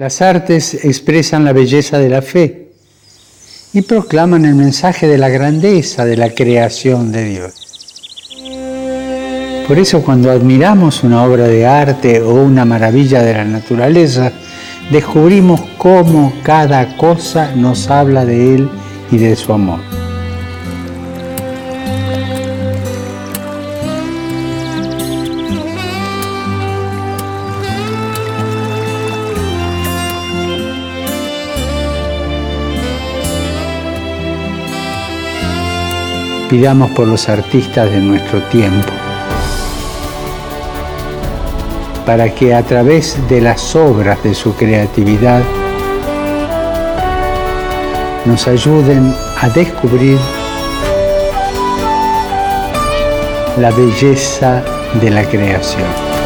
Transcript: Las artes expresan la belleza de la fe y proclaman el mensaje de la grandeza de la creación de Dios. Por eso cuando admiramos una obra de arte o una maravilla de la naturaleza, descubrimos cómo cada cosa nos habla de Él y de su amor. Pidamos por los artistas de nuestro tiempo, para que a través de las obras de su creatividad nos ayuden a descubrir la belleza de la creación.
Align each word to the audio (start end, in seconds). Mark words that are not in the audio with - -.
Las 0.00 0.22
artes 0.22 0.82
expresan 0.82 1.44
la 1.44 1.52
belleza 1.52 1.98
de 1.98 2.08
la 2.08 2.22
fe 2.22 2.70
y 3.74 3.82
proclaman 3.82 4.46
el 4.46 4.54
mensaje 4.54 5.06
de 5.06 5.18
la 5.18 5.28
grandeza 5.28 6.06
de 6.06 6.16
la 6.16 6.30
creación 6.30 7.12
de 7.12 7.24
Dios. 7.26 7.52
Por 9.68 9.78
eso 9.78 10.00
cuando 10.02 10.30
admiramos 10.30 11.04
una 11.04 11.22
obra 11.22 11.46
de 11.48 11.66
arte 11.66 12.22
o 12.22 12.32
una 12.32 12.64
maravilla 12.64 13.22
de 13.22 13.34
la 13.34 13.44
naturaleza, 13.44 14.32
descubrimos 14.90 15.60
cómo 15.76 16.32
cada 16.44 16.96
cosa 16.96 17.54
nos 17.54 17.90
habla 17.90 18.24
de 18.24 18.54
Él 18.54 18.70
y 19.12 19.18
de 19.18 19.36
su 19.36 19.52
amor. 19.52 19.89
Pidamos 36.50 36.90
por 36.90 37.06
los 37.06 37.28
artistas 37.28 37.88
de 37.92 38.00
nuestro 38.00 38.42
tiempo, 38.48 38.92
para 42.04 42.34
que 42.34 42.52
a 42.52 42.64
través 42.64 43.16
de 43.28 43.40
las 43.40 43.76
obras 43.76 44.20
de 44.24 44.34
su 44.34 44.56
creatividad 44.56 45.42
nos 48.24 48.48
ayuden 48.48 49.14
a 49.40 49.48
descubrir 49.50 50.18
la 53.56 53.70
belleza 53.70 54.64
de 55.00 55.08
la 55.08 55.22
creación. 55.22 56.19